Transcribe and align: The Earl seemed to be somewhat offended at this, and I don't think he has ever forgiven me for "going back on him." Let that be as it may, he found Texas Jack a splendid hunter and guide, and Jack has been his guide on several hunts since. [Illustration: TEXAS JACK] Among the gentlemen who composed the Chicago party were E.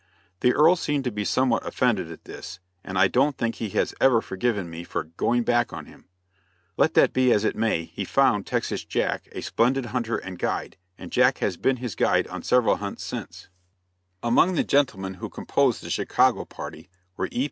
The 0.39 0.51
Earl 0.55 0.77
seemed 0.77 1.03
to 1.03 1.11
be 1.11 1.23
somewhat 1.23 1.63
offended 1.63 2.11
at 2.11 2.23
this, 2.25 2.59
and 2.83 2.97
I 2.97 3.07
don't 3.07 3.37
think 3.37 3.53
he 3.57 3.69
has 3.77 3.93
ever 4.01 4.19
forgiven 4.19 4.67
me 4.67 4.83
for 4.83 5.03
"going 5.03 5.43
back 5.43 5.71
on 5.73 5.85
him." 5.85 6.07
Let 6.75 6.95
that 6.95 7.13
be 7.13 7.31
as 7.31 7.43
it 7.43 7.55
may, 7.55 7.83
he 7.83 8.03
found 8.03 8.47
Texas 8.47 8.83
Jack 8.83 9.27
a 9.31 9.41
splendid 9.41 9.85
hunter 9.85 10.17
and 10.17 10.39
guide, 10.39 10.77
and 10.97 11.11
Jack 11.11 11.37
has 11.37 11.55
been 11.55 11.77
his 11.77 11.93
guide 11.93 12.25
on 12.29 12.41
several 12.41 12.77
hunts 12.77 13.03
since. 13.03 13.49
[Illustration: 14.23 14.23
TEXAS 14.23 14.23
JACK] 14.23 14.27
Among 14.27 14.55
the 14.55 14.63
gentlemen 14.63 15.13
who 15.19 15.29
composed 15.29 15.83
the 15.83 15.91
Chicago 15.91 16.45
party 16.45 16.89
were 17.15 17.29
E. 17.31 17.39